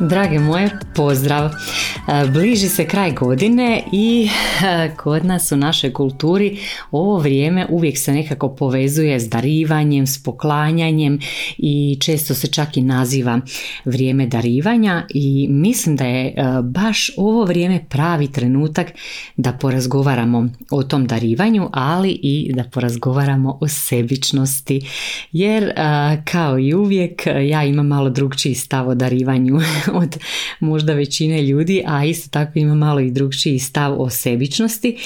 Drage 0.00 0.38
moje, 0.38 0.70
pozdrav! 0.94 1.50
E, 1.50 2.30
bliži 2.32 2.68
se 2.68 2.84
kraj 2.84 3.12
godine 3.12 3.82
i 3.92 4.28
e, 4.64 4.90
kod 4.96 5.24
nas 5.24 5.52
u 5.52 5.56
našoj 5.56 5.92
kulturi 5.92 6.58
ovo 6.90 7.18
vrijeme 7.18 7.66
uvijek 7.68 7.98
se 7.98 8.12
nekako 8.12 8.54
povezuje 8.54 9.20
s 9.20 9.28
darivanjem, 9.28 10.06
s 10.06 10.22
poklanjanjem 10.22 11.18
i 11.58 11.98
često 12.00 12.34
se 12.34 12.46
čak 12.46 12.76
i 12.76 12.82
naziva 12.82 13.40
vrijeme 13.84 14.26
darivanja 14.26 15.06
i 15.14 15.46
mislim 15.50 15.96
da 15.96 16.04
je 16.04 16.26
e, 16.26 16.34
baš 16.62 17.10
ovo 17.16 17.44
vrijeme 17.44 17.84
pravi 17.88 18.32
trenutak 18.32 18.92
da 19.36 19.52
porazgovaramo 19.52 20.48
o 20.70 20.82
tom 20.82 21.06
darivanju, 21.06 21.68
ali 21.72 22.10
i 22.22 22.52
da 22.54 22.64
porazgovaramo 22.64 23.58
o 23.60 23.68
sebičnosti 23.68 24.80
jer 25.32 25.72
kao 26.24 26.58
i 26.58 26.74
uvijek 26.74 27.26
ja 27.26 27.64
imam 27.64 27.86
malo 27.86 28.10
drugčiji 28.10 28.54
stav 28.54 28.88
o 28.88 28.94
darivanju 28.94 29.60
od 30.02 30.16
možda 30.60 30.92
većine 30.92 31.42
ljudi, 31.42 31.82
a 31.86 32.04
isto 32.04 32.28
tako 32.30 32.58
ima 32.58 32.74
malo 32.74 33.00
i 33.00 33.10
drugčiji 33.10 33.58
stav 33.58 34.02
o 34.02 34.10
sebičnosti 34.10 34.96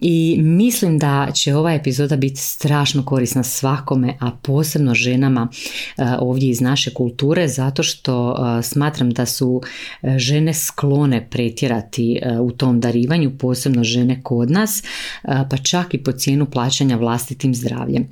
i 0.00 0.36
mislim 0.40 0.98
da 0.98 1.28
će 1.34 1.54
ova 1.54 1.72
epizoda 1.72 2.16
biti 2.16 2.40
strašno 2.40 3.04
korisna 3.04 3.42
svakome, 3.42 4.16
a 4.20 4.30
posebno 4.42 4.94
ženama 4.94 5.48
e, 5.96 6.02
ovdje 6.18 6.48
iz 6.48 6.60
naše 6.60 6.94
kulture, 6.94 7.48
zato 7.48 7.82
što 7.82 8.36
e, 8.58 8.62
smatram 8.62 9.10
da 9.10 9.26
su 9.26 9.62
e, 10.02 10.18
žene 10.18 10.54
sklone 10.54 11.30
pretjerati 11.30 12.20
u 12.40 12.52
tom 12.52 12.80
darivanju, 12.80 13.38
posebno 13.38 13.84
žene 13.84 14.20
kod 14.22 14.50
nas, 14.50 14.82
pa 15.22 15.56
čak 15.62 15.94
i 15.94 15.98
po 15.98 16.12
cijenu 16.12 16.46
plaćanja 16.46 16.96
vlastitim 16.96 17.54
zdravljem. 17.54 18.08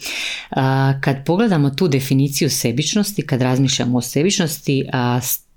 Kad 1.00 1.24
pogledamo 1.26 1.70
tu 1.70 1.88
definiciju 1.88 2.50
sebičnosti, 2.50 3.22
kad 3.22 3.42
razmišljamo 3.42 3.98
o 3.98 4.00
sebičnosti, 4.00 4.86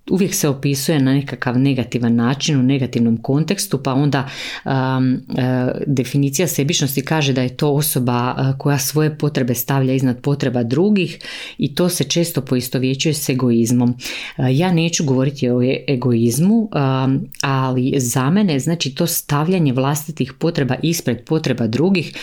uvijek 0.09 0.35
se 0.35 0.49
opisuje 0.49 0.99
na 0.99 1.13
nekakav 1.13 1.59
negativan 1.59 2.15
način 2.15 2.59
u 2.59 2.63
negativnom 2.63 3.17
kontekstu 3.17 3.83
pa 3.83 3.93
onda 3.93 4.29
um, 4.65 4.71
uh, 5.13 5.43
definicija 5.87 6.47
sebičnosti 6.47 7.05
kaže 7.05 7.33
da 7.33 7.41
je 7.41 7.57
to 7.57 7.71
osoba 7.71 8.35
uh, 8.37 8.57
koja 8.57 8.79
svoje 8.79 9.17
potrebe 9.17 9.55
stavlja 9.55 9.93
iznad 9.93 10.21
potreba 10.21 10.63
drugih 10.63 11.19
i 11.57 11.75
to 11.75 11.89
se 11.89 12.03
često 12.03 12.41
poistovjećuje 12.41 13.13
s 13.13 13.29
egoizmom. 13.29 13.89
Uh, 13.89 14.45
ja 14.51 14.73
neću 14.73 15.03
govoriti 15.03 15.49
o 15.49 15.61
e-, 15.61 15.83
egoizmu, 15.87 16.55
um, 16.55 17.27
ali 17.41 17.93
za 17.97 18.29
mene 18.29 18.59
znači 18.59 18.95
to 18.95 19.07
stavljanje 19.07 19.73
vlastitih 19.73 20.33
potreba 20.33 20.75
ispred 20.83 21.23
potreba 21.25 21.67
drugih 21.67 22.13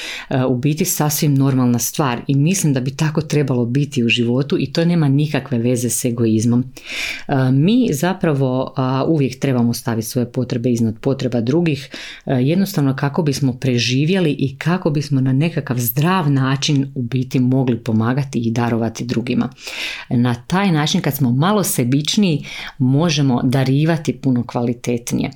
u 0.49 0.57
biti 0.57 0.85
sasvim 0.85 1.35
normalna 1.35 1.79
stvar 1.79 2.21
i 2.27 2.35
mislim 2.35 2.73
da 2.73 2.81
bi 2.81 2.97
tako 2.97 3.21
trebalo 3.21 3.65
biti 3.65 4.05
u 4.05 4.09
životu 4.09 4.57
i 4.59 4.73
to 4.73 4.85
nema 4.85 5.09
nikakve 5.09 5.59
veze 5.59 5.91
s 5.91 6.05
egoizmom. 6.05 6.65
Mi 7.53 7.72
mi 7.73 7.93
zapravo 7.93 8.75
uvijek 9.09 9.41
trebamo 9.41 9.75
staviti 9.75 10.09
svoje 10.09 10.33
potrebe 10.33 10.71
iznad 10.71 10.99
potreba 11.01 11.41
drugih, 11.41 11.91
jednostavno 12.27 12.97
kako 12.97 13.23
bismo 13.23 13.53
preživjeli 13.53 14.31
i 14.39 14.57
kako 14.59 14.91
bismo 14.91 15.21
na 15.21 15.33
nekakav 15.33 15.79
zdrav 15.79 16.31
način 16.31 16.93
u 16.95 17.03
biti 17.03 17.41
mogli 17.41 17.79
pomagati 17.79 18.39
i 18.39 18.51
darovati 18.51 19.05
drugima. 19.05 19.49
Na 20.11 20.35
taj 20.35 20.73
način 20.73 21.01
kad 21.01 21.15
smo 21.15 21.31
malo 21.31 21.65
sebičniji 21.65 22.45
možemo 22.79 23.41
darivati 23.45 24.13
puno 24.13 24.45
kvalitetnije. 24.47 25.31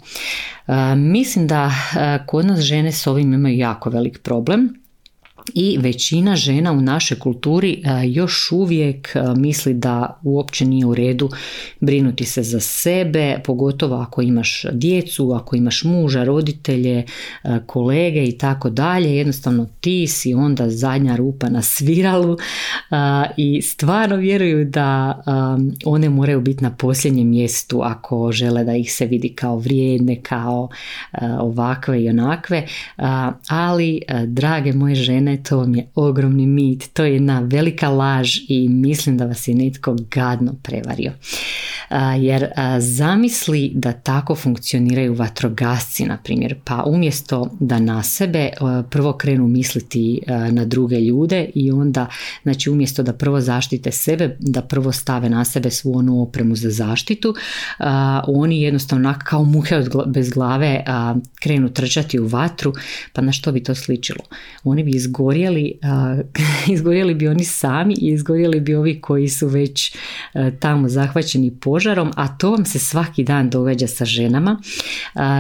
Mislim 0.97 1.47
da 1.47 1.73
kod 2.27 2.47
nas 2.47 2.61
žene 2.61 2.93
s 2.93 3.07
ovim 3.07 3.33
imaju 3.33 3.59
jako 3.59 3.91
velik 3.91 4.19
problem 4.23 4.86
i 5.55 5.79
većina 5.81 6.37
žena 6.37 6.73
u 6.73 6.81
našoj 6.81 7.19
kulturi 7.19 7.73
e, 7.73 8.09
još 8.09 8.53
uvijek 8.53 9.17
e, 9.17 9.21
misli 9.37 9.75
da 9.75 10.21
uopće 10.23 10.65
nije 10.65 10.87
u 10.87 10.95
redu 10.95 11.31
brinuti 11.81 12.25
se 12.25 12.43
za 12.43 12.61
sebe, 12.61 13.39
pogotovo 13.45 13.97
ako 13.97 14.23
imaš 14.23 14.65
djecu, 14.73 15.33
ako 15.33 15.57
imaš 15.57 15.85
muža, 15.85 16.25
roditelje, 16.25 16.99
e, 16.99 17.05
kolege 17.67 18.25
i 18.25 18.39
tako 18.39 18.71
dalje. 18.71 19.17
Jednostavno 19.17 19.67
ti 19.81 20.07
si 20.07 20.35
onda 20.35 20.71
zadnja 20.71 21.17
rupa 21.17 21.49
na 21.49 21.63
sviralu 21.63 22.37
i 23.37 23.63
stvarno 23.63 24.17
vjeruju 24.17 24.65
da 24.65 25.23
one 25.85 26.09
moraju 26.09 26.41
biti 26.41 26.65
na 26.65 26.71
posljednjem 26.71 27.29
mjestu 27.29 27.81
ako 27.83 28.33
žele 28.33 28.65
da 28.65 28.77
ih 28.77 28.93
se 28.93 29.07
vidi 29.07 29.29
kao 29.29 29.59
vrijedne, 29.59 30.23
kao 30.23 30.69
ovakve 31.41 32.03
i 32.03 32.09
onakve. 32.09 32.67
Ali, 33.49 34.01
drage 34.27 34.73
moje 34.73 34.95
žene, 34.95 35.36
to 35.43 35.59
vam 35.59 35.75
je 35.75 35.89
ogromni 35.95 36.47
mit, 36.47 36.93
to 36.93 37.05
je 37.05 37.13
jedna 37.13 37.41
velika 37.41 37.89
laž 37.89 38.37
i 38.49 38.69
mislim 38.69 39.17
da 39.17 39.27
vas 39.27 39.49
je 39.49 39.55
netko 39.55 39.97
gadno 40.11 40.55
prevario. 40.63 41.13
Jer 42.19 42.47
zamisli 42.79 43.73
da 43.75 43.93
tako 43.93 44.35
funkcioniraju 44.35 45.15
vatrogasci, 45.15 46.05
na 46.05 46.17
primjer, 46.17 46.55
pa 46.65 46.85
umjesto 46.87 47.51
da 47.61 47.79
na 47.79 48.03
sebe 48.03 48.51
prvo 48.91 49.13
krenu 49.13 49.49
misliti 49.49 50.21
na 50.51 50.65
druge 50.65 51.01
ljude 51.01 51.51
i 51.55 51.71
onda, 51.71 52.07
znači 52.43 52.71
umjesto 52.71 53.03
da 53.03 53.13
prvo 53.13 53.41
zaštite 53.41 53.93
sebe, 53.93 54.37
da 54.41 54.63
prvo 54.63 54.93
stave 54.93 55.29
na 55.29 55.45
sebe 55.45 55.71
svu 55.71 55.97
onu 55.97 56.23
opremu 56.23 56.57
za 56.57 56.71
zaštitu, 56.71 57.35
oni 58.27 58.63
jednostavno 58.63 59.15
kao 59.25 59.45
muhe 59.45 59.83
bez 60.07 60.31
glave 60.31 60.85
krenu 61.41 61.69
trčati 61.69 62.19
u 62.21 62.27
vatru, 62.27 62.73
pa 63.13 63.23
na 63.23 63.33
što 63.33 63.53
bi 63.53 63.63
to 63.63 63.75
sličilo? 63.75 64.25
Oni 64.65 64.85
bi 64.85 64.91
izgorili 64.91 65.26
izgorjeli, 65.27 65.79
izgorjeli 66.75 67.15
bi 67.15 67.29
oni 67.29 67.45
sami 67.45 67.95
i 68.01 68.09
izgorjeli 68.09 68.61
bi 68.61 68.75
ovi 68.75 69.01
koji 69.01 69.29
su 69.29 69.49
već 69.49 69.97
tamo 70.61 70.89
zahvaćeni 70.89 71.51
požarom, 71.61 72.11
a 72.17 72.29
to 72.29 72.51
vam 72.51 72.65
se 72.65 72.79
svaki 72.79 73.25
dan 73.25 73.51
događa 73.51 73.87
sa 73.87 74.05
ženama. 74.05 74.61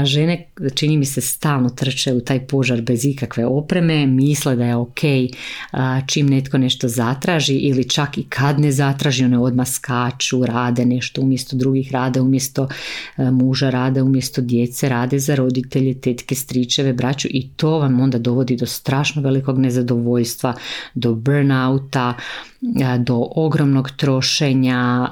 Žene, 0.04 0.48
čini 0.75 0.96
mi 0.96 1.04
se, 1.04 1.20
stalno 1.20 1.69
trče 1.69 2.12
u 2.12 2.20
taj 2.20 2.46
požar 2.46 2.80
bez 2.82 3.04
ikakve 3.04 3.46
opreme, 3.46 4.06
misle 4.06 4.56
da 4.56 4.64
je 4.64 4.76
ok 4.76 5.00
čim 6.06 6.26
netko 6.26 6.58
nešto 6.58 6.88
zatraži 6.88 7.54
ili 7.54 7.88
čak 7.88 8.19
i 8.19 8.22
kad 8.28 8.60
ne 8.60 8.72
zatraži, 8.72 9.25
one 9.25 9.38
odmah 9.38 9.69
skaču, 9.69 10.46
rade 10.46 10.86
nešto 10.86 11.22
umjesto 11.22 11.56
drugih, 11.56 11.92
rade 11.92 12.20
umjesto 12.20 12.69
muža, 13.16 13.70
rade 13.70 14.02
umjesto 14.02 14.41
djece, 14.41 14.88
rade 14.88 15.19
za 15.19 15.34
roditelje, 15.34 15.94
tetke, 16.00 16.34
stričeve, 16.34 16.92
braću 16.92 17.28
i 17.30 17.48
to 17.56 17.78
vam 17.78 18.00
onda 18.00 18.19
dovodi 18.19 18.56
do 18.56 18.66
strašno 18.66 19.22
velikog 19.22 19.58
nezadovoljstva 19.58 19.75
nezadovoljstva, 19.76 20.54
do 20.94 21.14
burnouta, 21.14 22.14
do 22.98 23.28
ogromnog 23.37 23.91
trošenja, 23.91 25.09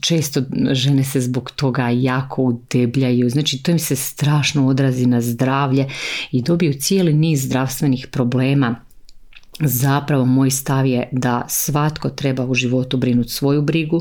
često 0.00 0.42
žene 0.70 1.04
se 1.04 1.20
zbog 1.20 1.50
toga 1.50 1.88
jako 1.88 2.42
udebljaju, 2.42 3.30
znači 3.30 3.62
to 3.62 3.70
im 3.70 3.78
se 3.78 3.96
strašno 3.96 4.66
odrazi 4.66 5.06
na 5.06 5.20
zdravlje 5.20 5.86
i 6.32 6.42
dobiju 6.42 6.74
cijeli 6.80 7.12
niz 7.12 7.44
zdravstvenih 7.44 8.06
problema. 8.12 8.76
Zapravo 9.60 10.24
moj 10.24 10.50
stav 10.50 10.86
je 10.86 11.08
da 11.12 11.44
svatko 11.48 12.10
treba 12.10 12.44
u 12.44 12.54
životu 12.54 12.96
brinuti 12.96 13.30
svoju 13.30 13.62
brigu, 13.62 14.00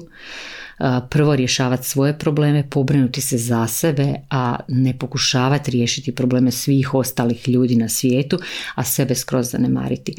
prvo 1.10 1.36
rješavati 1.36 1.88
svoje 1.88 2.20
probleme, 2.20 2.70
pobrinuti 2.70 3.22
se 3.22 3.38
za 3.38 3.68
sebe, 3.68 4.14
a 4.30 4.56
ne 4.68 4.98
pokušavati 4.98 5.72
riješiti 5.72 6.16
probleme 6.16 6.52
svih 6.52 6.94
ostalih 6.94 7.50
ljudi 7.50 7.76
na 7.76 7.90
svijetu, 7.90 8.40
a 8.76 8.84
sebe 8.84 9.16
skroz 9.16 9.52
zanemariti. 9.52 10.16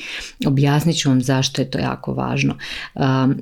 Objasnit 0.47 0.99
ću 0.99 1.09
vam 1.09 1.23
zašto 1.23 1.63
je 1.63 1.71
to 1.71 1.79
jako 1.79 2.15
važno. 2.15 2.57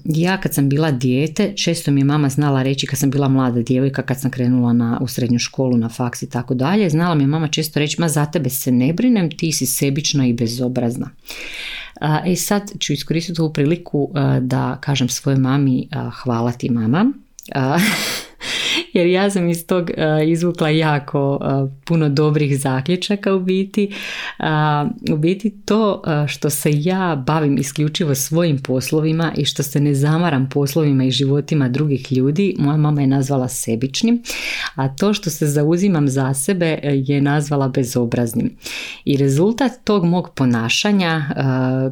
Ja 0.04 0.40
kad 0.40 0.54
sam 0.54 0.68
bila 0.68 0.90
dijete, 0.90 1.52
često 1.56 1.90
mi 1.90 2.00
je 2.00 2.04
mama 2.04 2.28
znala 2.28 2.62
reći 2.62 2.86
kad 2.86 2.98
sam 2.98 3.10
bila 3.10 3.28
mlada 3.28 3.62
djevojka, 3.62 4.02
kad 4.02 4.20
sam 4.20 4.30
krenula 4.30 4.72
na, 4.72 4.98
u 5.00 5.08
srednju 5.08 5.38
školu, 5.38 5.76
na 5.76 5.88
faks 5.88 6.22
i 6.22 6.30
tako 6.30 6.54
dalje, 6.54 6.90
znala 6.90 7.14
mi 7.14 7.22
je 7.22 7.28
mama 7.28 7.48
često 7.48 7.80
reći, 7.80 8.00
ma 8.00 8.08
za 8.08 8.26
tebe 8.26 8.50
se 8.50 8.72
ne 8.72 8.92
brinem, 8.92 9.30
ti 9.30 9.52
si 9.52 9.66
sebična 9.66 10.26
i 10.26 10.32
bezobrazna. 10.32 11.10
E 12.26 12.36
sad 12.36 12.72
ću 12.80 12.92
iskoristiti 12.92 13.40
ovu 13.40 13.52
priliku 13.52 14.10
da 14.40 14.78
kažem 14.80 15.08
svojoj 15.08 15.38
mami 15.38 15.88
hvala 16.22 16.52
ti 16.52 16.70
mama. 16.70 17.12
jer 18.94 19.06
ja 19.06 19.30
sam 19.30 19.48
iz 19.48 19.66
tog 19.66 19.90
izvukla 20.26 20.68
jako 20.68 21.38
puno 21.84 22.08
dobrih 22.08 22.60
zaključaka 22.60 23.34
u 23.34 23.40
biti. 23.40 23.94
U 25.12 25.16
biti 25.16 25.50
to 25.64 26.02
što 26.28 26.50
se 26.50 26.70
ja 26.72 27.22
bavim 27.26 27.58
isključivo 27.58 28.14
svojim 28.14 28.58
poslovima 28.58 29.32
i 29.36 29.44
što 29.44 29.62
se 29.62 29.80
ne 29.80 29.94
zamaram 29.94 30.48
poslovima 30.48 31.04
i 31.04 31.10
životima 31.10 31.68
drugih 31.68 32.12
ljudi, 32.12 32.54
moja 32.58 32.76
mama 32.76 33.00
je 33.00 33.06
nazvala 33.06 33.48
sebičnim, 33.48 34.22
a 34.74 34.96
to 34.96 35.14
što 35.14 35.30
se 35.30 35.46
zauzimam 35.46 36.08
za 36.08 36.34
sebe 36.34 36.78
je 36.82 37.20
nazvala 37.20 37.68
bezobraznim. 37.68 38.50
I 39.04 39.16
rezultat 39.16 39.72
tog 39.84 40.04
mog 40.04 40.30
ponašanja, 40.34 41.22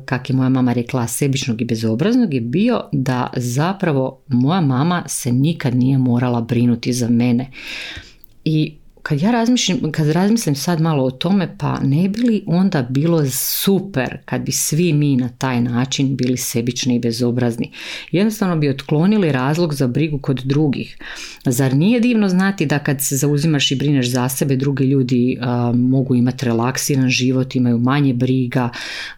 kak 0.05 0.31
je 0.31 0.37
moja 0.37 0.49
mama 0.49 0.73
rekla, 0.73 1.07
sebičnog 1.07 1.63
i 1.63 1.65
bezobraznog 1.65 2.35
je 2.35 2.41
bio 2.41 2.81
da 2.93 3.31
zapravo 3.37 4.23
moja 4.29 4.61
mama 4.61 5.05
se 5.07 5.33
nikad 5.33 5.75
nije 5.75 5.99
morala 5.99 6.40
brinuti 6.41 6.93
za 6.93 7.09
mene. 7.09 7.51
I 8.45 8.73
kad 9.03 9.23
ja 9.23 9.31
razmišljam, 9.31 9.93
kad 9.93 10.11
razmislim 10.11 10.55
sad 10.55 10.81
malo 10.81 11.05
o 11.05 11.11
tome, 11.11 11.57
pa 11.59 11.81
ne 11.81 12.09
bi 12.09 12.21
li 12.21 12.43
onda 12.47 12.87
bilo 12.91 13.27
super 13.31 14.19
kad 14.25 14.41
bi 14.41 14.53
svi 14.53 14.93
mi 14.93 15.17
na 15.17 15.29
taj 15.29 15.61
način 15.61 16.17
bili 16.17 16.37
sebični 16.37 16.97
i 16.97 16.99
bezobrazni. 16.99 17.71
Jednostavno 18.13 18.57
bi 18.57 18.69
otklonili 18.69 19.33
razlog 19.33 19.75
za 19.75 19.87
brigu 19.87 20.19
kod 20.19 20.43
drugih. 20.45 20.99
Zar 21.45 21.75
nije 21.75 22.01
divno 22.01 22.29
znati 22.29 22.67
da 22.67 22.79
kad 22.79 23.01
se 23.01 23.17
zauzimaš 23.17 23.71
i 23.71 23.77
brineš 23.77 24.11
za 24.11 24.29
sebe, 24.29 24.57
drugi 24.57 24.85
ljudi 24.85 25.39
mogu 25.75 26.15
imati 26.15 26.47
relaksiran 26.47 27.09
život, 27.09 27.57
imaju 27.57 27.79
manje 27.79 28.15
briga, 28.15 28.71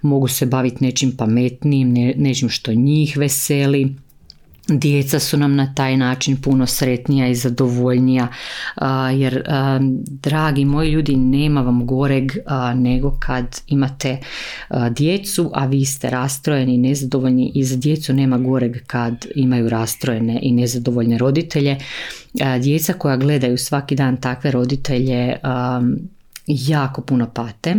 mogu 0.02 0.28
se 0.28 0.46
baviti 0.46 0.84
nečim 0.84 1.16
pametnijim, 1.16 1.92
ne, 1.92 2.14
nečim 2.16 2.48
što 2.48 2.74
njih 2.74 3.16
veseli, 3.16 3.94
Djeca 4.68 5.18
su 5.18 5.36
nam 5.36 5.56
na 5.56 5.74
taj 5.74 5.96
način 5.96 6.36
puno 6.36 6.66
sretnija 6.66 7.28
i 7.28 7.34
zadovoljnija 7.34 8.28
jer 9.14 9.42
dragi 10.06 10.64
moji 10.64 10.90
ljudi 10.90 11.16
nema 11.16 11.60
vam 11.62 11.86
goreg 11.86 12.32
nego 12.74 13.16
kad 13.20 13.60
imate 13.66 14.18
djecu 14.90 15.50
a 15.54 15.66
vi 15.66 15.84
ste 15.84 16.10
rastrojeni 16.10 16.74
i 16.74 16.78
nezadovoljni 16.78 17.52
i 17.54 17.64
za 17.64 17.76
djecu 17.76 18.12
nema 18.12 18.38
goreg 18.38 18.76
kad 18.86 19.26
imaju 19.34 19.68
rastrojene 19.68 20.38
i 20.42 20.52
nezadovoljne 20.52 21.18
roditelje. 21.18 21.76
Djeca 22.60 22.92
koja 22.92 23.16
gledaju 23.16 23.58
svaki 23.58 23.94
dan 23.94 24.16
takve 24.16 24.50
roditelje 24.50 25.36
jako 26.46 27.02
puno 27.02 27.30
pate 27.34 27.76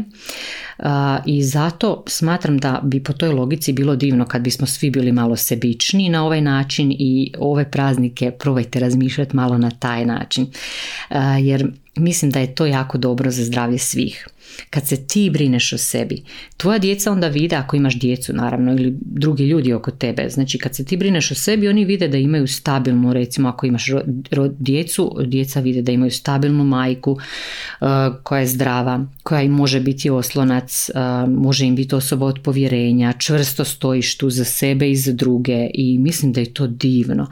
i 1.26 1.44
zato 1.44 2.04
smatram 2.08 2.58
da 2.58 2.80
bi 2.84 3.04
po 3.04 3.14
toj 3.14 3.30
logici 3.30 3.74
bilo 3.74 3.96
divno 3.96 4.26
kad 4.26 4.42
bismo 4.42 4.68
svi 4.68 4.90
bili 4.90 5.12
malo 5.12 5.36
sebični 5.36 6.10
na 6.10 6.26
ovaj 6.26 6.42
način 6.42 6.92
i 7.00 7.34
ove 7.40 7.72
praznike 7.72 8.32
probajte 8.32 8.80
razmišljati 8.80 9.36
malo 9.36 9.58
na 9.58 9.72
taj 9.72 10.06
način 10.06 10.48
jer 11.42 11.72
mislim 11.96 12.32
da 12.32 12.40
je 12.40 12.56
to 12.56 12.66
jako 12.66 12.98
dobro 12.98 13.32
za 13.32 13.46
zdravlje 13.46 13.78
svih. 13.78 14.28
Kad 14.70 14.88
se 14.88 15.08
ti 15.08 15.30
brineš 15.30 15.74
o 15.74 15.78
sebi, 15.78 16.24
tvoja 16.58 16.80
djeca 16.80 17.12
onda 17.12 17.28
vide, 17.28 17.56
ako 17.56 17.76
imaš 17.76 18.00
djecu 18.00 18.34
naravno 18.34 18.72
ili 18.72 18.98
drugi 19.02 19.44
ljudi 19.44 19.74
oko 19.74 19.92
tebe, 19.92 20.30
znači 20.30 20.58
kad 20.58 20.76
se 20.76 20.86
ti 20.86 20.98
brineš 20.98 21.32
o 21.32 21.36
sebi, 21.36 21.68
oni 21.68 21.86
vide 21.86 22.08
da 22.08 22.18
imaju 22.18 22.48
stabilnu, 22.48 23.14
recimo 23.14 23.50
ako 23.50 23.66
imaš 23.66 23.86
djecu, 24.60 25.16
djeca 25.26 25.60
vide 25.60 25.82
da 25.82 25.92
imaju 25.92 26.12
stabilnu 26.12 26.64
majku 26.64 27.12
uh, 27.12 27.88
koja 28.24 28.40
je 28.40 28.48
zdrava, 28.48 29.06
koja 29.24 29.42
im 29.42 29.52
može 29.52 29.80
biti 29.80 30.10
oslonac, 30.10 30.90
uh, 30.90 31.30
može 31.30 31.66
im 31.66 31.76
biti 31.76 31.96
osoba 31.96 32.26
od 32.26 32.40
povjerenja, 32.44 33.14
čvrsto 33.14 33.66
stojiš 33.66 34.18
tu 34.18 34.30
za 34.30 34.46
sebe 34.46 34.92
i 34.92 34.96
za 34.96 35.14
druge 35.14 35.70
i 35.74 35.98
mislim 35.98 36.34
da 36.34 36.40
je 36.40 36.54
to 36.54 36.68
divno. 36.68 37.28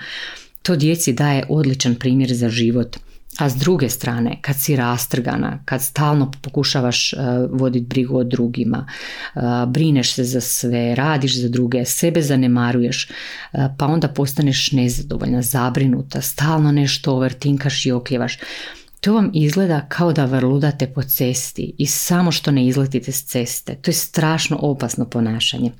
To 0.62 0.75
djeci 0.75 1.13
daje 1.13 1.44
odličan 1.50 1.95
primjer 1.95 2.33
za 2.33 2.50
život. 2.50 2.97
A 3.39 3.50
s 3.50 3.56
druge 3.56 3.89
strane, 3.89 4.38
kad 4.42 4.56
si 4.56 4.75
rastrgana, 4.75 5.60
kad 5.66 5.81
stalno 5.81 6.31
pokušavaš 6.42 7.13
uh, 7.13 7.19
voditi 7.60 7.86
brigu 7.86 8.18
o 8.18 8.24
drugima, 8.24 8.88
uh, 9.36 9.42
brineš 9.68 10.13
se 10.13 10.24
za 10.24 10.42
sve, 10.42 10.95
radiš 10.95 11.42
za 11.42 11.50
druge, 11.50 11.86
sebe 11.86 12.22
zanemaruješ, 12.22 13.10
uh, 13.10 13.60
pa 13.78 13.86
onda 13.86 14.07
postaneš 14.07 14.72
nezadovoljna, 14.72 15.42
zabrinuta, 15.42 16.22
stalno 16.22 16.72
nešto 16.72 17.16
overtinkaš 17.16 17.86
i 17.86 17.92
okljevaš. 17.92 18.38
To 19.01 19.13
vam 19.13 19.31
izgleda 19.33 19.86
kao 19.89 20.13
da 20.13 20.25
vrludate 20.25 20.88
po 20.88 21.04
cesti 21.04 21.74
i 21.78 21.86
samo 21.86 22.31
što 22.31 22.51
ne 22.51 22.68
izletite 22.68 23.12
s 23.12 23.25
ceste. 23.25 23.75
To 23.75 23.92
je 23.92 23.95
strašno 23.95 24.57
opasno 24.62 25.06
ponašanje. 25.06 25.72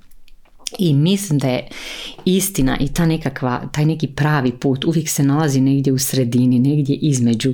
I 0.80 0.94
mislim 0.94 1.40
da 1.40 1.48
je 1.48 1.68
istina 2.26 2.78
i 2.80 2.88
ta 2.88 3.06
nekakva, 3.06 3.70
taj 3.74 3.86
neki 3.86 4.08
pravi 4.08 4.52
put 4.52 4.86
uvijek 4.86 5.10
se 5.10 5.24
nalazi 5.24 5.62
negdje 5.62 5.94
u 5.94 5.98
sredini, 5.98 6.60
negdje 6.60 6.96
između. 6.96 7.54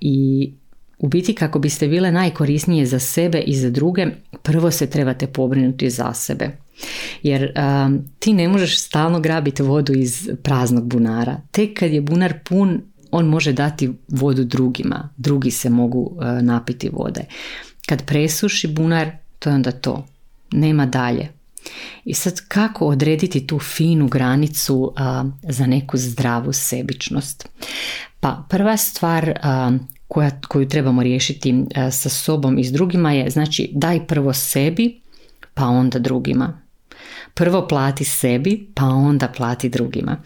I 0.00 0.50
u 0.98 1.08
biti 1.08 1.34
kako 1.34 1.58
biste 1.58 1.88
bile 1.88 2.12
najkorisnije 2.12 2.86
za 2.86 2.98
sebe 2.98 3.38
i 3.38 3.56
za 3.56 3.70
druge, 3.70 4.06
prvo 4.42 4.70
se 4.70 4.90
trebate 4.90 5.26
pobrinuti 5.26 5.90
za 5.90 6.12
sebe. 6.12 6.50
Jer 7.22 7.52
ti 8.18 8.32
ne 8.32 8.48
možeš 8.48 8.78
stalno 8.78 9.20
grabiti 9.20 9.62
vodu 9.62 9.92
iz 9.92 10.30
praznog 10.42 10.84
bunara. 10.84 11.40
Tek 11.50 11.78
kad 11.78 11.92
je 11.92 12.00
bunar 12.00 12.34
pun, 12.44 12.82
on 13.10 13.26
može 13.26 13.52
dati 13.52 13.90
vodu 14.08 14.44
drugima. 14.44 15.08
Drugi 15.16 15.50
se 15.50 15.70
mogu 15.70 16.16
napiti 16.42 16.88
vode. 16.92 17.24
Kad 17.86 18.04
presuši 18.06 18.68
bunar, 18.68 19.10
to 19.38 19.50
je 19.50 19.54
onda 19.54 19.72
to. 19.72 20.06
Nema 20.52 20.86
dalje. 20.86 21.28
I 22.04 22.14
sad 22.14 22.40
kako 22.48 22.86
odrediti 22.86 23.46
tu 23.46 23.58
finu 23.58 24.08
granicu 24.08 24.94
za 25.42 25.66
neku 25.66 25.96
zdravu 25.96 26.52
sebičnost? 26.52 27.48
Pa 28.20 28.44
prva 28.48 28.76
stvar 28.76 29.38
koja, 30.08 30.40
koju 30.48 30.68
trebamo 30.68 31.02
riješiti 31.02 31.64
sa 31.92 32.08
sobom 32.08 32.58
i 32.58 32.64
s 32.64 32.72
drugima 32.72 33.12
je 33.12 33.30
znači 33.30 33.70
daj 33.72 34.06
prvo 34.06 34.32
sebi 34.32 35.00
pa 35.54 35.64
onda 35.64 35.98
drugima. 35.98 36.67
Prvo 37.34 37.68
plati 37.68 38.04
sebi, 38.04 38.68
pa 38.74 38.84
onda 38.84 39.28
plati 39.36 39.68
drugima. 39.68 40.22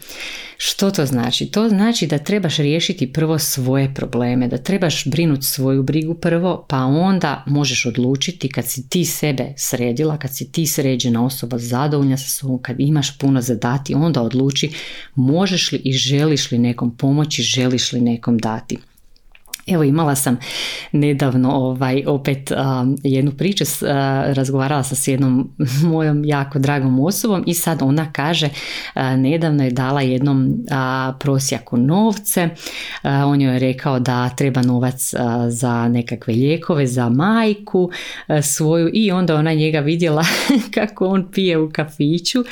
Što 0.57 0.91
to 0.91 1.05
znači? 1.05 1.45
To 1.45 1.69
znači 1.69 2.07
da 2.07 2.17
trebaš 2.17 2.57
riješiti 2.57 3.13
prvo 3.13 3.39
svoje 3.39 3.93
probleme, 3.93 4.47
da 4.47 4.57
trebaš 4.57 5.05
brinuti 5.05 5.45
svoju 5.45 5.83
brigu 5.83 6.13
prvo, 6.13 6.65
pa 6.69 6.77
onda 6.77 7.43
možeš 7.47 7.85
odlučiti 7.85 8.49
kad 8.49 8.65
si 8.65 8.89
ti 8.89 9.05
sebe 9.05 9.53
sredila, 9.57 10.17
kad 10.17 10.35
si 10.35 10.51
ti 10.51 10.67
sređena 10.67 11.25
osoba, 11.25 11.57
zadovoljna 11.57 12.17
sa 12.17 12.29
sobom, 12.29 12.61
kad 12.61 12.75
imaš 12.79 13.17
puno 13.17 13.41
zadati, 13.41 13.93
onda 13.93 14.21
odluči 14.21 14.71
možeš 15.15 15.71
li 15.71 15.81
i 15.83 15.93
želiš 15.93 16.51
li 16.51 16.57
nekom 16.57 16.97
pomoći, 16.97 17.41
želiš 17.41 17.93
li 17.93 18.01
nekom 18.01 18.37
dati. 18.37 18.77
Evo 19.67 19.83
imala 19.83 20.15
sam 20.15 20.37
nedavno 20.91 21.51
ovaj, 21.51 22.03
opet 22.07 22.51
jednu 23.03 23.31
priču, 23.31 23.63
uh, 23.63 23.87
razgovarala 24.33 24.83
sam 24.83 24.97
s 24.97 25.07
jednom 25.07 25.49
mojom 25.91 26.25
jako 26.25 26.59
dragom 26.59 26.99
osobom 26.99 27.43
i 27.47 27.53
sad 27.53 27.81
ona 27.81 28.11
kaže 28.11 28.49
nedavno 29.17 29.63
je 29.63 29.71
dala 29.71 30.01
jednom 30.01 30.53
prosjaku 31.19 31.77
novce, 31.77 32.49
on 33.03 33.41
joj 33.41 33.53
je 33.53 33.59
rekao 33.59 33.99
da 33.99 34.29
treba 34.29 34.61
novac 34.61 35.13
za 35.49 35.87
nekakve 35.87 36.33
lijekove, 36.33 36.87
za 36.87 37.09
majku 37.09 37.91
svoju 38.41 38.89
i 38.93 39.11
onda 39.11 39.35
ona 39.35 39.53
njega 39.53 39.79
vidjela 39.79 40.25
kako 40.75 41.07
on 41.07 41.31
pije 41.31 41.57
u 41.57 41.71
kafiću 41.73 42.43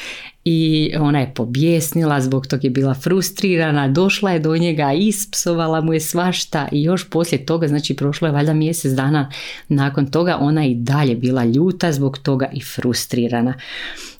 i 0.46 0.92
ona 1.00 1.20
je 1.20 1.34
pobjesnila, 1.34 2.22
zbog 2.22 2.48
tog 2.48 2.64
je 2.64 2.70
bila 2.70 2.94
frustrirana, 2.94 3.88
došla 3.88 4.32
je 4.32 4.40
do 4.40 4.58
njega, 4.58 4.94
ispsovala 4.94 5.82
mu 5.82 5.94
je 5.94 6.00
svašta 6.00 6.68
i 6.72 6.84
još 6.84 7.10
poslije 7.10 7.46
toga, 7.46 7.68
znači 7.68 7.96
prošlo 7.96 8.28
je 8.28 8.32
valjda 8.32 8.54
mjesec 8.54 8.92
dana 8.92 9.32
nakon 9.68 10.06
toga, 10.06 10.38
ona 10.40 10.66
i 10.66 10.76
dalje 10.76 11.16
bila 11.16 11.46
ljuta 11.46 11.92
zbog 11.92 12.18
toga 12.18 12.50
i 12.54 12.62
frustrirana. 12.62 13.54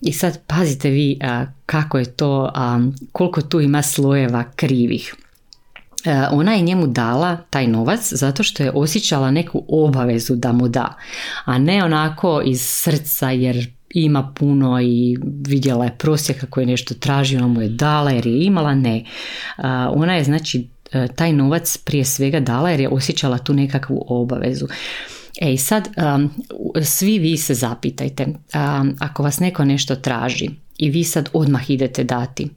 I 0.00 0.12
sad 0.12 0.38
pazite 0.46 0.90
vi 0.90 1.18
kako 1.66 1.98
je 1.98 2.04
to, 2.04 2.52
koliko 3.12 3.42
tu 3.42 3.60
ima 3.60 3.82
slojeva 3.82 4.44
krivih. 4.56 5.14
Ona 6.30 6.54
je 6.54 6.62
njemu 6.62 6.86
dala 6.86 7.36
taj 7.50 7.66
novac 7.66 8.12
zato 8.12 8.42
što 8.42 8.62
je 8.62 8.70
osjećala 8.74 9.30
neku 9.30 9.64
obavezu 9.68 10.34
da 10.34 10.52
mu 10.52 10.68
da, 10.68 10.96
a 11.44 11.58
ne 11.58 11.84
onako 11.84 12.42
iz 12.44 12.62
srca 12.62 13.30
jer 13.30 13.70
ima 13.94 14.32
puno 14.38 14.80
i 14.80 15.16
vidjela 15.46 15.84
je 15.84 15.96
prosjeka 15.98 16.46
koji 16.46 16.62
je 16.62 16.66
nešto 16.66 16.94
tražio, 16.94 17.38
ona 17.38 17.48
mu 17.48 17.62
je 17.62 17.68
dala 17.68 18.10
jer 18.10 18.26
je 18.26 18.44
imala, 18.44 18.74
ne. 18.74 19.04
Ona 19.94 20.14
je 20.14 20.24
znači 20.24 20.68
e, 20.92 21.08
taj 21.16 21.32
novac 21.32 21.76
prije 21.76 22.04
svega 22.04 22.40
dala 22.40 22.70
jer 22.70 22.80
je 22.80 22.88
osjećala 22.88 23.38
tu 23.38 23.54
nekakvu 23.54 24.04
obavezu. 24.08 24.66
E 25.40 25.56
sad, 25.56 25.88
svi 26.82 27.18
vi 27.18 27.36
se 27.36 27.54
zapitajte, 27.54 28.26
ako 28.98 29.22
vas 29.22 29.40
neko 29.40 29.64
nešto 29.64 29.96
traži 29.96 30.50
i 30.78 30.90
vi 30.90 31.04
sad 31.04 31.28
odmah 31.32 31.70
idete 31.70 32.04
dati, 32.04 32.48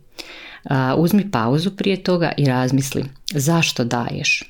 uzmi 0.97 1.31
pauzu 1.31 1.71
prije 1.71 2.03
toga 2.03 2.31
i 2.37 2.45
razmisli 2.45 3.03
zašto 3.33 3.83
daješ. 3.83 4.43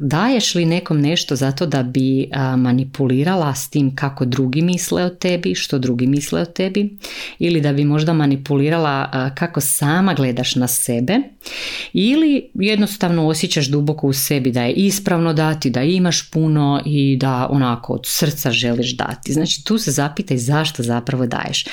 Daješ 0.00 0.54
li 0.54 0.64
nekom 0.64 1.00
nešto 1.00 1.36
zato 1.36 1.66
da 1.66 1.82
bi 1.82 2.28
manipulirala 2.56 3.54
s 3.54 3.70
tim 3.70 3.96
kako 3.96 4.24
drugi 4.24 4.62
misle 4.62 5.04
o 5.04 5.08
tebi, 5.08 5.54
što 5.54 5.78
drugi 5.78 6.06
misle 6.06 6.40
o 6.40 6.44
tebi 6.44 6.96
ili 7.38 7.60
da 7.60 7.72
bi 7.72 7.84
možda 7.84 8.12
manipulirala 8.12 9.30
kako 9.34 9.60
sama 9.60 10.14
gledaš 10.14 10.54
na 10.54 10.68
sebe 10.68 11.18
ili 11.92 12.50
jednostavno 12.54 13.26
osjećaš 13.26 13.66
duboko 13.66 14.06
u 14.06 14.12
sebi 14.12 14.52
da 14.52 14.62
je 14.62 14.72
ispravno 14.72 15.32
dati, 15.32 15.70
da 15.70 15.82
imaš 15.82 16.30
puno 16.30 16.82
i 16.86 17.16
da 17.16 17.48
onako 17.50 17.92
od 17.92 18.02
srca 18.04 18.50
želiš 18.50 18.96
dati. 18.96 19.32
Znači 19.32 19.64
tu 19.64 19.78
se 19.78 19.90
zapitaj 19.90 20.36
zašto 20.36 20.82
zapravo 20.82 21.26
daješ. 21.26 21.64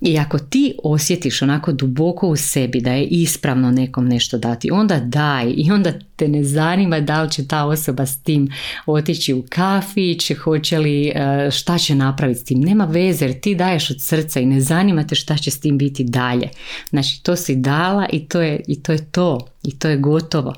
I 0.00 0.18
ako 0.18 0.38
ti 0.38 0.74
osjetiš 0.84 1.42
onako 1.42 1.72
duboko 1.72 2.28
u 2.28 2.36
sebi 2.36 2.80
da 2.80 2.92
je 2.92 3.04
ispravno 3.04 3.70
nekom 3.70 4.08
nešto 4.08 4.38
dati, 4.38 4.70
onda 4.70 5.00
daj 5.00 5.52
i 5.56 5.70
onda 5.70 5.92
te 6.16 6.28
ne 6.28 6.44
zanima 6.44 7.00
da 7.00 7.22
li 7.22 7.30
će 7.30 7.46
ta 7.46 7.64
osoba 7.64 8.06
s 8.06 8.22
tim 8.22 8.48
otići 8.86 9.34
u 9.34 9.44
kafić, 9.48 10.32
hoće 10.32 10.78
li, 10.78 11.08
e, 11.08 11.48
šta 11.50 11.78
će 11.78 11.94
napraviti 11.94 12.40
s 12.40 12.44
tim. 12.44 12.60
Nema 12.60 12.84
veze 12.84 13.24
jer 13.24 13.40
ti 13.40 13.54
daješ 13.54 13.90
od 13.90 14.00
srca 14.00 14.40
i 14.40 14.46
ne 14.46 14.60
zanima 14.60 15.06
te 15.06 15.14
šta 15.14 15.36
će 15.36 15.50
s 15.50 15.60
tim 15.60 15.78
biti 15.78 16.04
dalje. 16.04 16.48
Znači 16.90 17.22
to 17.22 17.36
si 17.36 17.56
dala 17.56 18.06
i 18.12 18.28
to 18.28 18.40
je, 18.40 18.60
i 18.66 18.82
to, 18.82 18.92
je 18.92 19.04
to. 19.10 19.46
I 19.62 19.78
to 19.78 19.88
je 19.88 19.96
gotovo. 19.96 20.54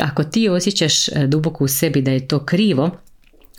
Ako 0.00 0.24
ti 0.24 0.48
osjećaš 0.48 1.08
e, 1.08 1.26
duboko 1.26 1.64
u 1.64 1.68
sebi 1.68 2.02
da 2.02 2.10
je 2.10 2.28
to 2.28 2.44
krivo, 2.44 2.90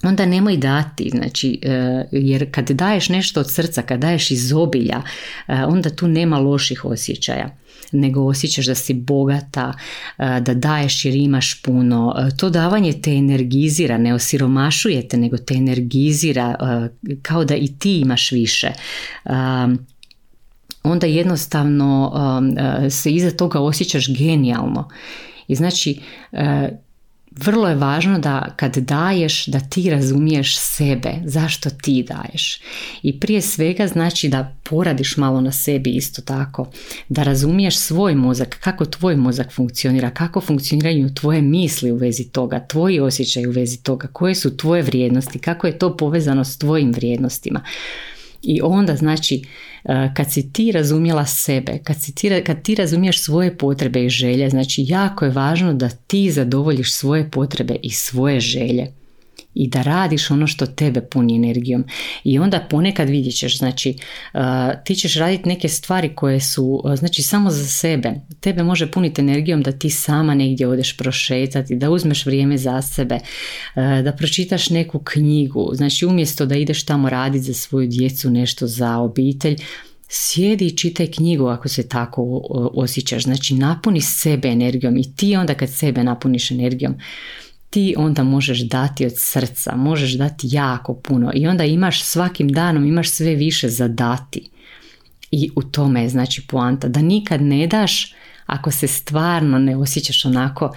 onda 0.04 0.26
nemoj 0.26 0.58
dati, 0.58 1.10
znači, 1.10 1.60
e, 1.62 2.06
jer 2.12 2.52
kad 2.52 2.72
daješ 2.72 3.10
nešto 3.10 3.40
od 3.40 3.52
srca, 3.52 3.82
kad 3.82 4.00
daješ 4.00 4.32
iz 4.32 4.54
obilja, 4.54 5.02
onda 5.48 5.90
tu 5.90 6.08
nema 6.08 6.40
loših 6.40 6.86
osjećaja 6.86 7.64
nego 7.94 8.22
osjećaš 8.22 8.66
da 8.66 8.76
si 8.76 8.94
bogata, 8.94 9.74
e, 10.18 10.40
da 10.42 10.54
daješ 10.54 11.06
jer 11.06 11.16
imaš 11.16 11.62
puno. 11.62 12.16
E, 12.18 12.38
to 12.38 12.50
davanje 12.50 12.94
te 12.94 13.12
energizira, 13.12 13.98
ne 13.98 14.14
osiromašuje 14.14 15.08
te, 15.08 15.18
nego 15.18 15.38
te 15.38 15.54
energizira 15.54 16.56
e, 16.60 17.16
kao 17.22 17.46
da 17.46 17.56
i 17.56 17.68
ti 17.68 18.00
imaš 18.00 18.32
više 18.32 18.72
onda 20.84 21.08
jednostavno 21.08 22.12
se 22.90 23.12
iza 23.12 23.32
toga 23.32 23.60
osjećaš 23.60 24.14
genijalno. 24.18 24.90
I 25.48 25.56
znači 25.56 26.00
vrlo 27.36 27.70
je 27.70 27.76
važno 27.76 28.20
da 28.20 28.54
kad 28.56 28.78
daješ 28.78 29.46
da 29.46 29.60
ti 29.60 29.90
razumiješ 29.90 30.58
sebe, 30.58 31.14
zašto 31.26 31.70
ti 31.70 32.06
daješ. 32.08 32.60
I 33.04 33.20
prije 33.20 33.42
svega 33.42 33.88
znači 33.88 34.30
da 34.30 34.56
poradiš 34.64 35.18
malo 35.18 35.42
na 35.42 35.52
sebi 35.52 35.90
isto 35.90 36.22
tako, 36.22 36.72
da 37.10 37.24
razumiješ 37.24 37.78
svoj 37.78 38.16
mozak, 38.16 38.58
kako 38.60 38.86
tvoj 38.86 39.16
mozak 39.16 39.52
funkcionira, 39.52 40.10
kako 40.10 40.42
funkcioniraju 40.42 41.14
tvoje 41.14 41.42
misli 41.42 41.92
u 41.92 41.96
vezi 41.96 42.24
toga, 42.24 42.68
tvoji 42.68 43.00
osjećaji 43.00 43.48
u 43.48 43.52
vezi 43.52 43.84
toga, 43.84 44.08
koje 44.08 44.36
su 44.36 44.58
tvoje 44.58 44.82
vrijednosti, 44.82 45.40
kako 45.40 45.68
je 45.68 45.80
to 45.80 45.98
povezano 45.98 46.44
s 46.44 46.58
tvojim 46.58 46.92
vrijednostima. 46.92 47.64
I 48.42 48.62
onda 48.64 48.96
znači 48.96 49.44
kad 50.14 50.32
si 50.32 50.54
ti 50.54 50.72
razumjela 50.72 51.26
sebe, 51.26 51.80
kad, 51.84 52.02
si 52.02 52.16
ti, 52.16 52.44
kad 52.46 52.62
ti 52.62 52.76
razumiješ 52.76 53.22
svoje 53.22 53.58
potrebe 53.58 54.06
i 54.06 54.10
želje, 54.10 54.50
znači 54.50 54.86
jako 54.88 55.26
je 55.26 55.32
važno 55.32 55.74
da 55.74 55.90
ti 55.90 56.32
zadovoljiš 56.32 56.94
svoje 56.94 57.32
potrebe 57.32 57.76
i 57.82 57.90
svoje 57.90 58.40
želje 58.40 58.92
i 59.54 59.68
da 59.68 59.82
radiš 59.82 60.32
ono 60.32 60.48
što 60.48 60.66
tebe 60.66 61.02
puni 61.02 61.36
energijom. 61.36 61.84
I 62.24 62.40
onda 62.40 62.68
ponekad 62.70 63.10
vidjet 63.10 63.36
ćeš, 63.36 63.58
znači 63.58 63.96
uh, 64.34 64.40
ti 64.86 64.96
ćeš 64.96 65.16
raditi 65.16 65.50
neke 65.50 65.70
stvari 65.70 66.16
koje 66.16 66.40
su 66.40 66.82
uh, 66.84 66.96
znači 66.96 67.22
samo 67.22 67.52
za 67.52 67.66
sebe. 67.66 68.14
Tebe 68.40 68.64
može 68.64 68.92
puniti 68.92 69.22
energijom 69.22 69.62
da 69.62 69.72
ti 69.72 69.90
sama 69.90 70.36
negdje 70.36 70.68
odeš 70.68 70.98
prošetati, 70.98 71.76
da 71.76 71.90
uzmeš 71.90 72.26
vrijeme 72.26 72.58
za 72.58 72.82
sebe, 72.82 73.16
uh, 73.16 74.04
da 74.04 74.14
pročitaš 74.18 74.70
neku 74.70 75.00
knjigu. 75.00 75.72
Znači 75.74 76.06
umjesto 76.06 76.46
da 76.46 76.56
ideš 76.56 76.86
tamo 76.86 77.10
raditi 77.10 77.44
za 77.44 77.54
svoju 77.54 77.88
djecu 77.88 78.30
nešto 78.30 78.68
za 78.68 78.98
obitelj, 78.98 79.56
sjedi 80.08 80.66
i 80.68 80.78
čitaj 80.78 81.08
knjigu 81.12 81.48
ako 81.48 81.70
se 81.70 81.90
tako 81.90 82.42
osjećaš. 82.74 83.24
Znači 83.24 83.54
napuni 83.54 84.02
sebe 84.02 84.48
energijom 84.48 84.98
i 84.98 85.16
ti 85.16 85.36
onda 85.36 85.54
kad 85.54 85.70
sebe 85.70 86.04
napuniš 86.04 86.52
energijom 86.52 86.96
ti 87.74 87.96
onda 87.98 88.24
možeš 88.24 88.60
dati 88.62 89.06
od 89.06 89.14
srca, 89.16 89.76
možeš 89.76 90.14
dati 90.14 90.48
jako 90.52 90.94
puno 90.94 91.32
i 91.34 91.48
onda 91.48 91.64
imaš 91.64 92.04
svakim 92.04 92.48
danom 92.48 92.86
imaš 92.86 93.10
sve 93.10 93.36
više 93.36 93.70
za 93.70 93.88
dati. 93.88 94.50
I 95.32 95.50
u 95.56 95.64
tome 95.64 96.02
je 96.02 96.10
znači 96.10 96.48
poanta 96.48 96.88
da 96.88 97.02
nikad 97.02 97.42
ne 97.42 97.68
daš 97.68 98.16
ako 98.46 98.72
se 98.72 98.88
stvarno 98.88 99.60
ne 99.60 99.78
osjećaš 99.78 100.26
onako 100.26 100.76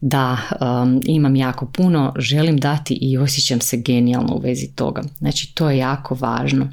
da 0.00 0.38
um, 0.60 1.00
imam 1.04 1.36
jako 1.36 1.66
puno, 1.66 2.14
želim 2.18 2.56
dati 2.56 2.94
i 2.94 3.18
osjećam 3.18 3.60
se 3.60 3.76
genijalno 3.76 4.34
u 4.34 4.40
vezi 4.40 4.68
toga. 4.74 5.02
Znači 5.18 5.54
to 5.54 5.70
je 5.70 5.78
jako 5.78 6.14
važno. 6.14 6.70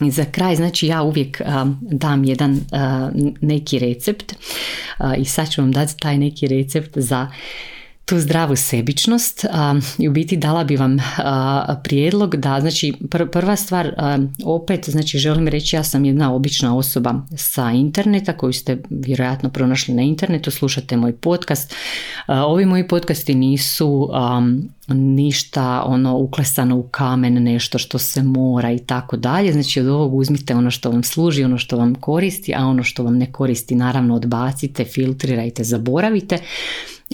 I 0.00 0.10
za 0.10 0.24
kraj, 0.24 0.56
znači 0.56 0.86
ja 0.86 1.02
uvijek 1.02 1.40
um, 1.40 1.78
dam 1.82 2.24
jedan 2.24 2.52
uh, 2.52 2.60
neki 3.40 3.78
recept 3.78 4.32
uh, 4.32 5.12
i 5.18 5.24
sad 5.24 5.50
ću 5.50 5.60
vam 5.60 5.72
dati 5.72 5.96
taj 5.98 6.18
neki 6.18 6.46
recept 6.46 6.98
za 6.98 7.28
tu 8.06 8.18
zdravu 8.18 8.56
sebičnost 8.56 9.44
i 9.98 10.08
u 10.08 10.12
biti 10.12 10.36
dala 10.36 10.64
bi 10.64 10.76
vam 10.76 10.96
prijedlog 11.82 12.36
da 12.36 12.60
znači 12.60 12.92
prva 13.32 13.56
stvar 13.56 13.94
opet 14.44 14.88
znači 14.88 15.18
želim 15.18 15.48
reći 15.48 15.76
ja 15.76 15.84
sam 15.84 16.04
jedna 16.04 16.34
obična 16.34 16.76
osoba 16.76 17.14
sa 17.36 17.70
interneta 17.70 18.32
koju 18.32 18.52
ste 18.52 18.82
vjerojatno 18.90 19.50
pronašli 19.50 19.94
na 19.94 20.02
internetu 20.02 20.50
slušate 20.50 20.96
moj 20.96 21.12
podcast. 21.12 21.74
Ovi 22.26 22.66
moji 22.66 22.88
podcasti 22.88 23.34
nisu 23.34 24.08
ništa 24.88 25.82
ono 25.86 26.16
uklesano 26.18 26.76
u 26.76 26.82
kamen 26.82 27.42
nešto 27.42 27.78
što 27.78 27.98
se 27.98 28.22
mora 28.22 28.72
i 28.72 28.78
tako 28.78 29.16
dalje. 29.16 29.52
Znači 29.52 29.80
od 29.80 29.88
ovog 29.88 30.14
uzmite 30.14 30.54
ono 30.54 30.70
što 30.70 30.90
vam 30.90 31.02
služi 31.02 31.44
ono 31.44 31.58
što 31.58 31.76
vam 31.76 31.94
koristi 31.94 32.54
a 32.54 32.66
ono 32.66 32.82
što 32.82 33.02
vam 33.02 33.16
ne 33.16 33.32
koristi 33.32 33.74
naravno 33.74 34.14
odbacite 34.14 34.84
filtrirajte 34.84 35.64
zaboravite 35.64 36.38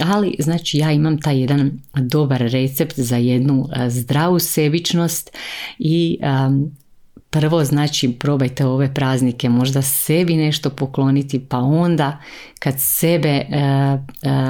ali 0.01 0.35
znači 0.39 0.77
ja 0.77 0.91
imam 0.91 1.21
taj 1.21 1.39
jedan 1.39 1.71
dobar 1.95 2.41
recept 2.41 2.99
za 2.99 3.17
jednu 3.17 3.69
zdravu 3.87 4.39
sebičnost 4.39 5.37
i 5.79 6.17
prvo 7.29 7.63
znači 7.63 8.11
probajte 8.11 8.65
ove 8.65 8.93
praznike. 8.93 9.49
Možda 9.49 9.81
sebi 9.81 10.35
nešto 10.35 10.69
pokloniti 10.69 11.39
pa 11.39 11.57
onda 11.57 12.19
kad 12.59 12.73
sebe 12.77 13.45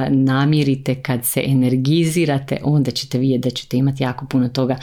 namirite 0.09 0.95
kad 0.95 1.25
se 1.25 1.43
energizirate 1.45 2.57
onda 2.63 2.91
ćete 2.91 3.17
vidjeti 3.17 3.49
da 3.49 3.55
ćete 3.55 3.77
imati 3.77 4.03
jako 4.03 4.25
puno 4.25 4.49
toga 4.49 4.77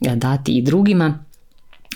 dati 0.00 0.52
i 0.52 0.62
drugima 0.62 1.24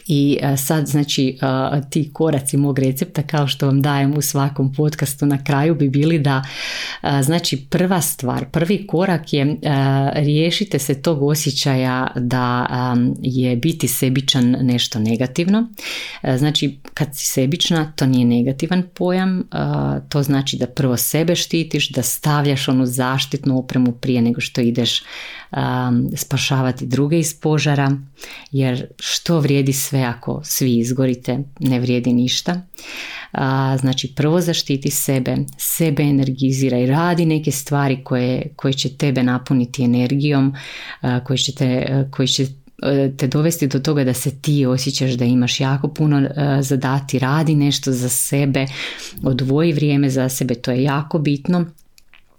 i 0.07 0.39
e, 0.43 0.57
sad 0.57 0.87
znači 0.87 1.29
e, 1.29 1.81
ti 1.91 2.11
koraci 2.13 2.57
mog 2.57 2.79
recepta 2.79 3.23
kao 3.23 3.47
što 3.47 3.67
vam 3.67 3.83
dajem 3.83 4.15
u 4.17 4.23
svakom 4.23 4.73
podcastu 4.73 5.27
na 5.27 5.45
kraju 5.45 5.75
bi 5.75 5.89
bili 5.89 6.19
da 6.19 6.45
e, 7.03 7.23
znači 7.23 7.67
prva 7.71 8.01
stvar, 8.01 8.51
prvi 8.51 8.87
korak 8.87 9.33
je 9.33 9.57
riješite 10.13 10.79
se 10.79 11.03
tog 11.03 11.23
osjećaja 11.23 12.09
da 12.17 12.67
je 13.21 13.57
biti 13.57 13.89
sebičan 13.89 14.57
nešto 14.61 14.99
negativno. 14.99 15.69
Znači 16.37 16.79
kad 16.95 17.09
si 17.17 17.27
sebična 17.27 17.93
to 17.97 18.07
nije 18.07 18.25
negativan 18.25 18.83
pojam, 18.95 19.49
to 20.09 20.23
znači 20.23 20.57
da 20.57 20.67
prvo 20.67 20.97
sebe 20.97 21.35
štitiš, 21.35 21.89
da 21.91 22.03
stavljaš 22.03 22.69
onu 22.69 22.87
zaštitnu 22.87 23.59
opremu 23.59 23.93
prije 23.93 24.23
nego 24.23 24.41
što 24.41 24.61
ideš 24.61 25.03
spašavati 26.17 26.87
druge 26.87 27.19
iz 27.19 27.41
požara 27.41 27.97
jer 28.53 28.87
što 28.99 29.41
vrijedi 29.41 29.73
sve 29.73 30.03
ako 30.03 30.41
svi 30.45 30.77
izgorite 30.79 31.39
ne 31.61 31.81
vrijedi 31.81 32.13
ništa. 32.13 32.61
Znači 33.81 34.13
prvo 34.17 34.41
zaštiti 34.41 34.91
sebe 34.91 35.37
sebe 35.59 36.03
energiziraj 36.03 36.87
radi 36.87 37.27
neke 37.27 37.51
stvari 37.51 38.05
koje, 38.05 38.53
koje 38.57 38.73
će 38.73 38.97
tebe 38.97 39.23
napuniti 39.23 39.85
energijom 39.85 40.55
koje 41.25 41.37
će 41.37 41.55
te, 41.55 42.05
koje 42.11 42.27
će 42.27 42.47
e, 42.83 43.13
te 43.17 43.27
dovesti 43.27 43.67
do 43.67 43.79
toga 43.81 44.05
da 44.05 44.15
se 44.15 44.41
ti 44.41 44.67
osjećaš 44.67 45.13
da 45.13 45.25
imaš 45.25 45.61
jako 45.61 45.89
puno 45.89 46.19
e, 46.19 46.31
zadati, 46.61 47.19
radi 47.19 47.55
nešto 47.55 47.93
za 47.93 48.09
sebe, 48.09 48.67
odvoji 49.23 49.73
vrijeme 49.73 50.11
za 50.11 50.29
sebe, 50.29 50.55
to 50.55 50.71
je 50.71 50.83
jako 50.83 51.19
bitno 51.19 51.65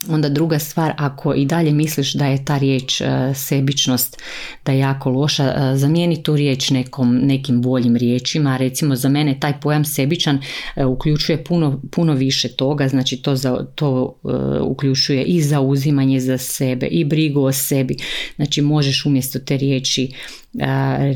Onda 0.09 0.29
druga 0.29 0.59
stvar, 0.59 0.93
ako 0.97 1.33
i 1.33 1.45
dalje 1.45 1.71
misliš 1.71 2.13
da 2.13 2.25
je 2.25 2.45
ta 2.45 2.57
riječ 2.57 3.01
e, 3.01 3.05
sebičnost 3.35 4.21
da 4.65 4.71
je 4.71 4.79
jako 4.79 5.09
loša, 5.09 5.43
e, 5.43 5.77
zamijeni 5.77 6.23
tu 6.23 6.35
riječ 6.35 6.69
nekom, 6.69 7.17
nekim 7.17 7.61
boljim 7.61 7.95
riječima. 7.95 8.57
Recimo 8.57 8.95
za 8.95 9.09
mene 9.09 9.39
taj 9.39 9.59
pojam 9.59 9.85
sebičan 9.85 10.39
e, 10.75 10.85
uključuje 10.85 11.43
puno, 11.43 11.81
puno 11.91 12.13
više 12.13 12.47
toga, 12.47 12.87
znači 12.87 13.17
to, 13.17 13.35
za, 13.35 13.65
to 13.75 14.19
uključuje 14.61 15.23
i 15.23 15.41
zauzimanje 15.41 16.19
za 16.19 16.37
sebe 16.37 16.87
i 16.87 17.05
brigu 17.05 17.41
o 17.41 17.51
sebi. 17.51 17.97
Znači 18.35 18.61
možeš 18.61 19.05
umjesto 19.05 19.39
te 19.39 19.57
riječi 19.57 20.11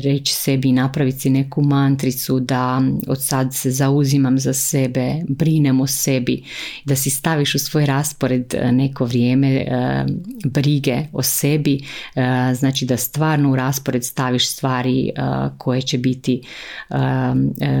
reći 0.02 0.34
sebi 0.34 0.68
i 0.68 0.72
napraviti 0.72 1.18
si 1.18 1.30
neku 1.30 1.62
mantricu 1.62 2.40
da 2.40 2.82
od 3.06 3.22
sad 3.22 3.54
se 3.54 3.70
zauzimam 3.70 4.38
za 4.38 4.52
sebe, 4.52 5.14
brinem 5.28 5.80
o 5.80 5.86
sebi, 5.86 6.44
da 6.84 6.96
si 6.96 7.10
staviš 7.10 7.54
u 7.54 7.58
svoj 7.58 7.86
raspored 7.86 8.54
neko 8.72 9.04
vrijeme 9.04 9.66
brige 10.44 10.98
o 11.12 11.22
sebi, 11.22 11.80
znači 12.54 12.86
da 12.86 12.96
stvarno 12.96 13.52
u 13.52 13.56
raspored 13.56 14.04
staviš 14.04 14.50
stvari 14.50 15.10
koje 15.58 15.82
će 15.82 15.98
biti 15.98 16.42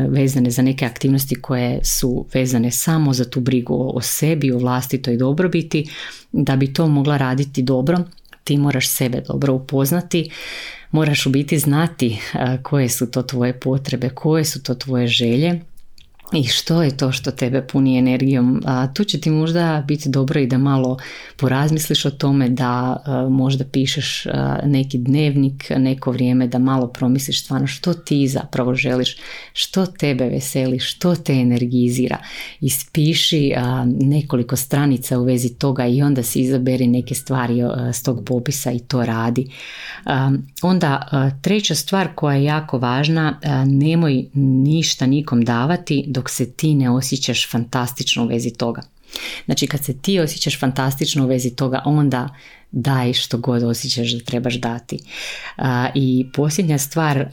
vezane 0.08 0.50
za 0.50 0.62
neke 0.62 0.84
aktivnosti 0.84 1.34
koje 1.34 1.84
su 1.84 2.26
vezane 2.34 2.70
samo 2.70 3.12
za 3.12 3.30
tu 3.30 3.40
brigu 3.40 3.92
o 3.94 4.00
sebi, 4.00 4.52
o 4.52 4.58
vlastitoj 4.58 5.16
dobrobiti, 5.16 5.88
da 6.32 6.56
bi 6.56 6.72
to 6.72 6.88
mogla 6.88 7.16
raditi 7.16 7.62
dobro 7.62 7.98
ti 8.44 8.56
moraš 8.56 8.88
sebe 8.88 9.22
dobro 9.28 9.54
upoznati, 9.54 10.30
moraš 10.92 11.26
u 11.26 11.30
biti 11.30 11.58
znati 11.58 12.18
koje 12.62 12.88
su 12.88 13.10
to 13.10 13.22
tvoje 13.22 13.60
potrebe, 13.60 14.08
koje 14.08 14.44
su 14.44 14.62
to 14.62 14.74
tvoje 14.74 15.06
želje 15.06 15.60
i 16.32 16.44
što 16.44 16.82
je 16.82 16.96
to 16.96 17.12
što 17.12 17.30
tebe 17.30 17.66
puni 17.66 17.98
energijom. 17.98 18.62
A, 18.66 18.92
tu 18.94 19.04
će 19.04 19.20
ti 19.20 19.30
možda 19.30 19.84
biti 19.88 20.08
dobro 20.08 20.40
i 20.40 20.46
da 20.46 20.58
malo 20.58 20.98
porazmisliš 21.36 22.04
o 22.04 22.10
tome, 22.10 22.48
da 22.48 23.02
možda 23.30 23.64
pišeš 23.64 24.26
neki 24.64 24.98
dnevnik, 24.98 25.70
neko 25.76 26.10
vrijeme, 26.10 26.46
da 26.46 26.58
malo 26.58 26.86
promisliš 26.86 27.44
stvarno 27.44 27.66
što 27.66 27.94
ti 27.94 28.28
zapravo 28.28 28.74
želiš, 28.74 29.16
što 29.52 29.86
tebe 29.86 30.24
veseli, 30.24 30.78
što 30.78 31.14
te 31.14 31.32
energizira. 31.32 32.18
Ispiši 32.60 33.52
nekoliko 34.00 34.56
stranica 34.56 35.18
u 35.18 35.24
vezi 35.24 35.54
toga 35.54 35.86
i 35.86 36.02
onda 36.02 36.22
si 36.22 36.40
izaberi 36.40 36.86
neke 36.86 37.14
stvari 37.14 37.62
s 37.92 38.02
tog 38.02 38.24
popisa 38.26 38.72
i 38.72 38.78
to 38.78 39.04
radi. 39.04 39.50
Onda 40.62 41.08
treća 41.42 41.74
stvar 41.74 42.08
koja 42.14 42.36
je 42.36 42.44
jako 42.44 42.78
važna, 42.78 43.40
nemoj 43.66 44.24
ništa 44.34 45.06
nikom 45.06 45.44
davati 45.44 46.04
dok 46.22 46.30
se 46.30 46.52
ti 46.52 46.74
ne 46.74 46.90
osjećaš 46.90 47.50
fantastično 47.50 48.24
u 48.24 48.26
vezi 48.26 48.50
toga. 48.50 48.82
Znači 49.44 49.66
kad 49.66 49.84
se 49.84 49.98
ti 49.98 50.20
osjećaš 50.20 50.60
fantastično 50.60 51.24
u 51.24 51.26
vezi 51.26 51.50
toga, 51.56 51.82
onda 51.84 52.28
daj 52.70 53.12
što 53.12 53.38
god 53.38 53.62
osjećaš 53.62 54.12
da 54.12 54.24
trebaš 54.24 54.54
dati. 54.54 54.98
I 55.94 56.26
posljednja 56.34 56.78
stvar, 56.78 57.28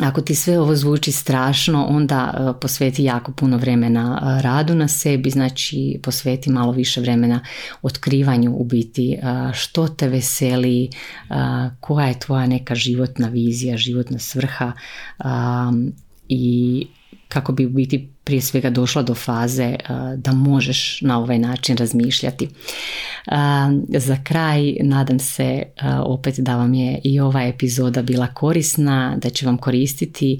ako 0.00 0.20
ti 0.20 0.34
sve 0.34 0.58
ovo 0.60 0.76
zvuči 0.76 1.12
strašno, 1.12 1.86
onda 1.88 2.54
posveti 2.60 3.04
jako 3.04 3.32
puno 3.32 3.56
vremena 3.56 4.38
radu 4.42 4.74
na 4.74 4.88
sebi, 4.88 5.30
znači 5.30 6.00
posveti 6.02 6.50
malo 6.50 6.72
više 6.72 7.00
vremena 7.00 7.40
otkrivanju 7.82 8.56
u 8.56 8.64
biti 8.64 9.18
što 9.54 9.88
te 9.88 10.08
veseli, 10.08 10.90
koja 11.80 12.06
je 12.06 12.20
tvoja 12.20 12.46
neka 12.46 12.74
životna 12.74 13.28
vizija, 13.28 13.76
životna 13.76 14.18
svrha 14.18 14.72
i 16.28 16.86
kako 17.28 17.52
bi 17.52 17.66
biti 17.66 18.08
prije 18.24 18.40
svega 18.40 18.70
došla 18.70 19.02
do 19.02 19.14
faze 19.14 19.76
da 20.16 20.32
možeš 20.32 21.00
na 21.00 21.18
ovaj 21.18 21.38
način 21.38 21.76
razmišljati. 21.76 22.48
Za 23.88 24.16
kraj 24.24 24.76
nadam 24.82 25.18
se 25.18 25.62
opet 26.04 26.34
da 26.38 26.56
vam 26.56 26.74
je 26.74 27.00
i 27.04 27.20
ova 27.20 27.42
epizoda 27.42 28.02
bila 28.02 28.26
korisna, 28.26 29.16
da 29.22 29.30
će 29.30 29.46
vam 29.46 29.58
koristiti 29.58 30.38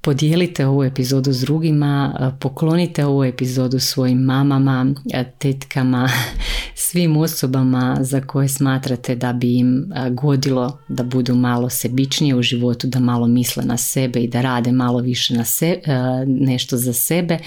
Podijelite 0.00 0.66
ovu 0.66 0.84
epizodu 0.84 1.32
s 1.32 1.40
drugima, 1.40 2.32
poklonite 2.40 3.04
ovu 3.04 3.24
epizodu 3.24 3.78
svojim 3.78 4.18
mamama, 4.18 4.94
tetkama, 5.38 6.08
svim 6.74 7.16
osobama 7.16 7.96
za 8.00 8.20
koje 8.20 8.48
smatrate 8.48 9.14
da 9.14 9.32
bi 9.32 9.58
im 9.58 9.92
godilo 10.10 10.78
da 10.88 11.02
budu 11.02 11.34
malo 11.34 11.70
sebičnije 11.70 12.34
u 12.34 12.42
životu, 12.42 12.86
da 12.86 13.00
malo 13.00 13.26
misle 13.26 13.64
na 13.64 13.76
sebe 13.76 14.20
i 14.20 14.28
da 14.28 14.40
rade 14.40 14.72
malo 14.72 14.98
više 14.98 15.34
na 15.34 15.44
se, 15.44 15.80
nešto 16.26 16.76
za 16.76 16.92
sebe, 16.92 17.38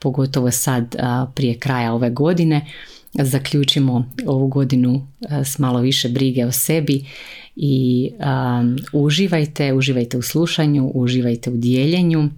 pogotovo 0.00 0.50
sad 0.50 0.96
prije 1.34 1.58
kraja 1.58 1.92
ove 1.92 2.10
godine. 2.10 2.66
Zaključimo 3.14 4.04
ovu 4.26 4.48
godinu 4.48 5.06
s 5.44 5.58
malo 5.58 5.80
više 5.80 6.08
brige 6.08 6.46
o 6.46 6.52
sebi 6.52 7.04
i 7.56 8.10
um, 8.12 8.78
uživajte, 8.92 9.72
uživajte 9.72 10.18
u 10.18 10.22
slušanju, 10.22 10.90
uživajte 10.94 11.50
u 11.50 11.56
dijeljenju, 11.56 12.28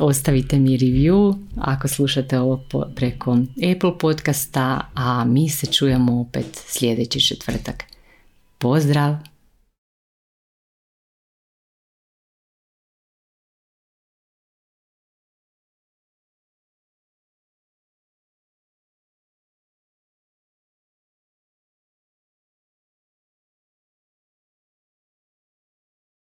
ostavite 0.00 0.58
mi 0.58 0.78
review 0.78 1.36
ako 1.56 1.88
slušate 1.88 2.38
ovo 2.38 2.64
preko 2.94 3.38
Apple 3.74 3.98
podcasta, 3.98 4.90
a 4.94 5.24
mi 5.24 5.48
se 5.48 5.66
čujemo 5.66 6.20
opet 6.20 6.46
sljedeći 6.66 7.20
četvrtak. 7.20 7.84
Pozdrav! 8.58 9.33